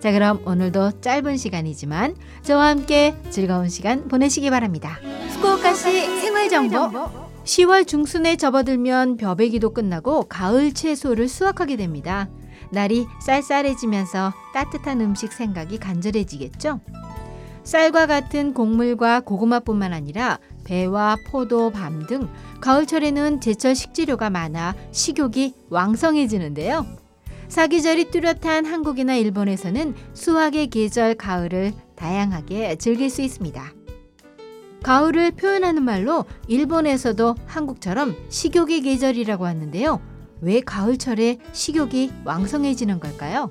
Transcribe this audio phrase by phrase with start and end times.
[0.00, 4.98] 자 그럼 오늘도 짧은 시간이지만 저와 함께 즐거운 시간 보내시기 바랍니다.
[5.34, 6.76] 후쿠오카시 생활정보
[7.44, 12.28] 10월 중순에 접어들면 벼베기도 끝나고 가을 채소를 수확하게 됩니다.
[12.70, 16.80] 날이 쌀쌀해지면서 따뜻한 음식 생각이 간절해지겠죠?
[17.64, 22.28] 쌀과 같은 곡물과 고구마뿐만 아니라 배와 포도, 밤 등
[22.60, 26.86] 가을철에는 제철 식재료가 많아 식욕이 왕성해지는데요.
[27.50, 33.74] 사계절이 뚜렷한 한국이나 일본에서는 수확의 계절 가을을 다양하게 즐길 수 있습니다.
[34.84, 40.00] 가을을 표현하는 말로 일본에서도 한국처럼 식욕의 계절이라고 하는데요.
[40.40, 43.50] 왜 가을철에 식욕이 왕성해지는 걸까요?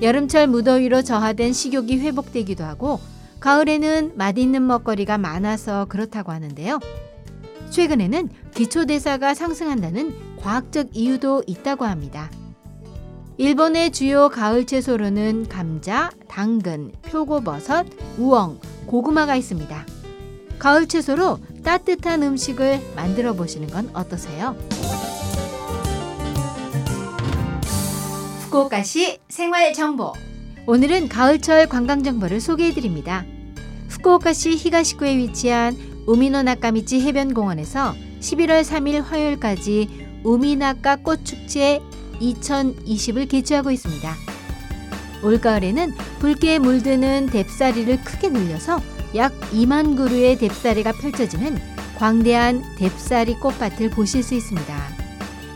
[0.00, 3.00] 여름철 무더위로 저하된 식욕이 회복되기도 하고
[3.40, 6.80] 가을에는 맛있는 먹거리가 많아서 그렇다고 하는데요.
[7.68, 12.30] 최근에는 기초대사가 상승한다는 과학적 이유도 있다고 합니다.
[13.40, 17.86] 일본의 주요 가을 채소로는 감자, 당근, 표고버섯,
[18.18, 19.86] 우엉, 고구마가 있습니다.
[20.58, 24.56] 가을 채소로 따뜻한 음식을 만들어 보시는 건 어떠세요?
[28.40, 30.12] 후쿠오카시 생활 정보.
[30.66, 33.24] 오늘은 가을철 관광 정보를 소개해 드립니다.
[33.90, 35.76] 후쿠오카시 히가시쿠에 위치한
[36.08, 41.80] 우미노 나카미치 해변 공원에서 11월 3일 화요일까지 우미나카 꽃축제
[42.20, 44.14] 2020을 개최하고 있습니다.
[45.22, 48.80] 올가을에는 붉게 물드는 댑싸리를 크게 늘려서
[49.14, 51.58] 약 2만 그루의 댑싸리가 펼쳐지는
[51.98, 54.76] 광대한 댑싸리 꽃밭을 보실 수 있습니다.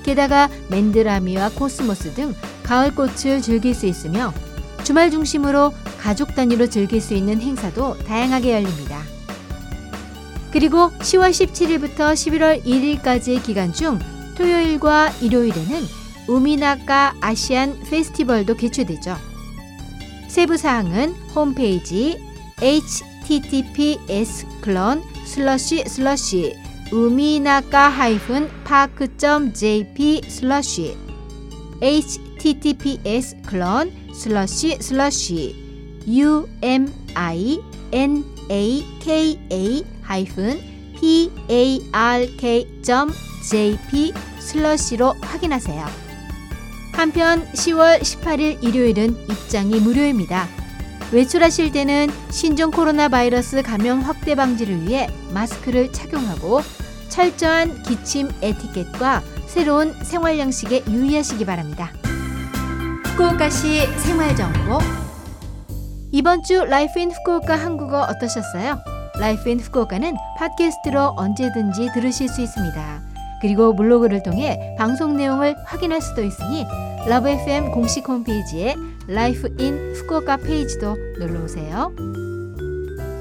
[0.02, 2.34] 게다가 맨드라미와 코스모스 등
[2.64, 4.32] 가을꽃을 즐길 수 있으며
[4.82, 9.00] 주말 중심으로 가족 단위로 즐길 수 있는 행사도 다양하게 열립니다.
[10.50, 13.98] 그리고 10월 17일부터 11월 1일까지의 기간 중
[14.36, 19.16] 토요일과 일요일에는 우미나카 아시안 페스티벌도 개최되죠.
[20.28, 22.18] 세부 사항은 홈페이지
[22.60, 26.54] https 클런 슬러시 슬러시
[26.92, 30.96] 우미나카 하이픈 파크.jp 슬러시
[31.80, 35.56] https 클런 슬러시 슬러시
[36.06, 37.56] uminaka
[40.02, 40.72] 하이픈
[42.62, 46.01] park.jp 슬러시로 확인하세요.
[46.92, 50.46] 한편 10월 18일 일요일은 입장이 무료입니다.
[51.12, 56.62] 외출하실 때는 신종 코로나 바이러스 감염 확대 방지를 위해 마스크를 착용하고
[57.08, 61.92] 철저한 기침 에티켓과 새로운 생활 양식에 유의하시기 바랍니다.
[63.08, 64.78] 후쿠오카시 생활 정보
[66.10, 68.78] 이번 주 Life in Fukuoka 한국어 어떠셨어요?
[69.18, 73.11] Life in Fukuoka는 팟캐스트로 언제든지 들으실 수 있습니다.
[73.42, 76.64] 그리고 블로그를 통해 방송 내용을 확인할 수도 있으니
[77.08, 78.76] Love FM 공식 홈페이지에
[79.08, 81.92] Life in Fukuoka 페이지도 놀러 오세요.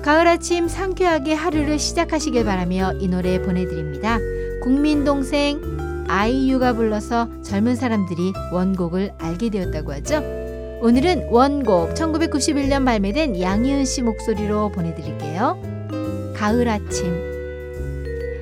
[0.03, 4.19] 가을 아침 상쾌하게 하루를 시작하시길 바라며 이 노래 보내드립니다.
[4.61, 5.59] 국민 동생
[6.07, 10.17] 아이유가 불러서 젊은 사람들이 원곡을 알게 되었다고 하죠.
[10.81, 15.59] 오늘은 원곡 1991년 발매된 양희은 씨 목소리로 보내드릴게요.
[16.35, 17.30] 가을 아침.